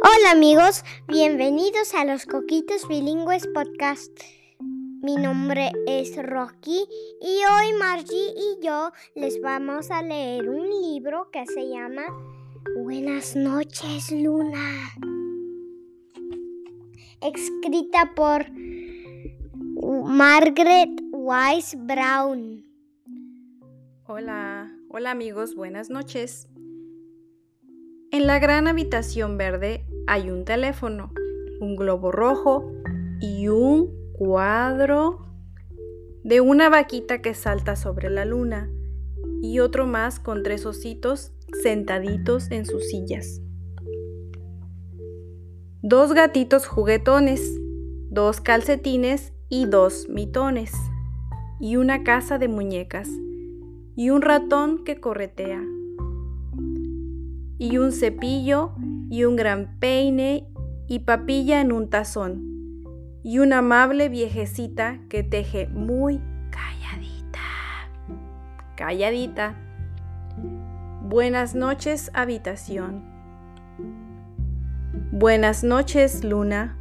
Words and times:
Hola 0.00 0.30
amigos, 0.30 0.84
bienvenidos 1.08 1.92
a 1.92 2.04
los 2.04 2.24
Coquitos 2.24 2.86
Bilingües 2.86 3.48
Podcast. 3.48 4.12
Mi 4.60 5.16
nombre 5.16 5.72
es 5.88 6.16
Rocky 6.16 6.86
y 7.20 7.40
hoy 7.44 7.72
Margie 7.80 8.32
y 8.36 8.64
yo 8.64 8.92
les 9.16 9.40
vamos 9.40 9.90
a 9.90 10.02
leer 10.02 10.48
un 10.48 10.68
libro 10.68 11.30
que 11.32 11.44
se 11.46 11.68
llama 11.68 12.04
Buenas 12.76 13.34
noches 13.34 14.12
Luna. 14.12 14.92
Escrita 17.20 18.12
por 18.14 18.46
Margaret 19.82 20.90
Wise 21.10 21.76
Brown. 21.76 22.64
Hola, 24.06 24.70
hola 24.90 25.10
amigos, 25.10 25.56
buenas 25.56 25.90
noches. 25.90 26.48
En 28.10 28.26
la 28.26 28.38
gran 28.38 28.68
habitación 28.68 29.36
verde 29.36 29.84
hay 30.08 30.30
un 30.30 30.46
teléfono, 30.46 31.12
un 31.60 31.76
globo 31.76 32.10
rojo 32.10 32.72
y 33.20 33.48
un 33.48 33.90
cuadro 34.14 35.26
de 36.24 36.40
una 36.40 36.70
vaquita 36.70 37.20
que 37.20 37.34
salta 37.34 37.76
sobre 37.76 38.08
la 38.08 38.24
luna 38.24 38.70
y 39.42 39.60
otro 39.60 39.86
más 39.86 40.18
con 40.18 40.42
tres 40.42 40.64
ositos 40.64 41.32
sentaditos 41.62 42.50
en 42.50 42.64
sus 42.64 42.88
sillas. 42.88 43.42
Dos 45.82 46.14
gatitos 46.14 46.66
juguetones, 46.66 47.60
dos 48.10 48.40
calcetines 48.40 49.34
y 49.50 49.66
dos 49.66 50.08
mitones, 50.08 50.72
y 51.60 51.76
una 51.76 52.02
casa 52.02 52.38
de 52.38 52.48
muñecas, 52.48 53.08
y 53.94 54.08
un 54.08 54.22
ratón 54.22 54.84
que 54.84 55.00
corretea 55.00 55.62
y 57.58 57.76
un 57.78 57.92
cepillo 57.92 58.72
y 59.10 59.24
un 59.24 59.36
gran 59.36 59.78
peine 59.78 60.46
y 60.86 61.00
papilla 61.00 61.60
en 61.60 61.72
un 61.72 61.90
tazón 61.90 62.58
y 63.22 63.40
una 63.40 63.58
amable 63.58 64.08
viejecita 64.08 65.00
que 65.08 65.22
teje 65.22 65.68
muy 65.68 66.20
calladita. 66.50 67.40
Calladita. 68.76 69.54
Buenas 71.02 71.54
noches, 71.54 72.10
habitación. 72.14 73.04
Buenas 75.10 75.64
noches, 75.64 76.22
luna. 76.24 76.76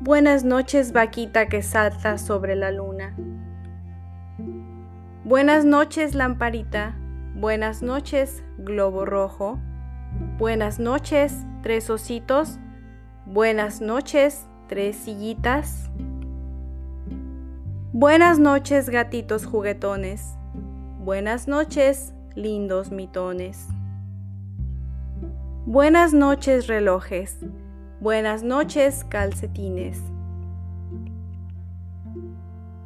Buenas 0.00 0.44
noches, 0.44 0.92
vaquita 0.92 1.46
que 1.48 1.62
salta 1.62 2.18
sobre 2.18 2.56
la 2.56 2.70
luna. 2.70 3.16
Buenas 5.24 5.64
noches, 5.64 6.14
lamparita. 6.14 6.94
Buenas 7.34 7.82
noches, 7.82 8.44
globo 8.58 9.04
rojo. 9.04 9.58
Buenas 10.36 10.80
noches, 10.80 11.46
tres 11.62 11.88
ositos. 11.90 12.58
Buenas 13.24 13.80
noches, 13.80 14.48
tres 14.66 14.96
sillitas. 14.96 15.88
Buenas 17.92 18.40
noches, 18.40 18.90
gatitos 18.90 19.46
juguetones. 19.46 20.36
Buenas 20.98 21.46
noches, 21.46 22.12
lindos 22.34 22.90
mitones. 22.90 23.68
Buenas 25.66 26.12
noches, 26.12 26.66
relojes. 26.66 27.38
Buenas 28.00 28.42
noches, 28.42 29.04
calcetines. 29.08 30.02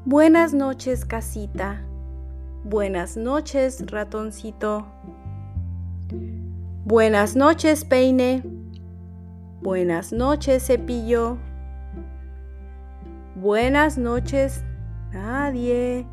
Buenas 0.05 0.53
noches, 0.53 1.07
casita. 1.07 1.81
Buenas 2.63 3.17
noches, 3.17 3.83
ratoncito. 3.91 4.87
Buenas 6.89 7.37
noches, 7.37 7.85
peine. 7.85 8.43
Buenas 9.61 10.11
noches, 10.11 10.63
cepillo. 10.69 11.37
Buenas 13.35 13.99
noches, 13.99 14.65
nadie. 15.13 16.07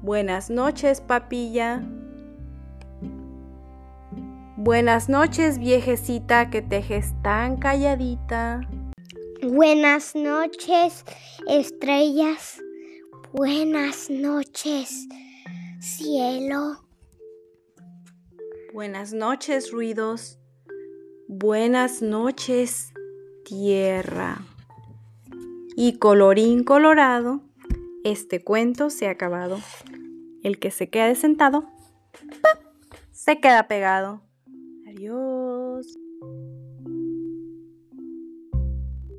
Buenas 0.00 0.48
noches, 0.48 1.02
papilla. 1.02 1.82
Buenas 4.56 5.10
noches, 5.10 5.58
viejecita 5.58 6.48
que 6.48 6.62
tejes 6.62 7.12
tan 7.22 7.58
calladita. 7.58 8.62
Buenas 9.42 10.14
noches, 10.14 11.04
estrellas. 11.46 12.58
Buenas 13.34 14.08
noches, 14.08 15.06
cielo. 15.78 16.78
Buenas 18.74 19.12
noches, 19.12 19.70
ruidos. 19.70 20.40
Buenas 21.28 22.02
noches, 22.02 22.92
tierra. 23.44 24.38
Y 25.76 26.00
colorín 26.00 26.64
colorado, 26.64 27.40
este 28.02 28.42
cuento 28.42 28.90
se 28.90 29.06
ha 29.06 29.12
acabado. 29.12 29.60
El 30.42 30.58
que 30.58 30.72
se 30.72 30.90
quede 30.90 31.14
sentado, 31.14 31.70
se 33.12 33.38
queda 33.38 33.68
pegado. 33.68 34.22
Adiós. 34.88 35.96